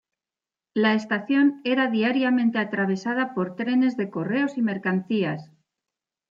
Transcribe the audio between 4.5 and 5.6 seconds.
y mercancías.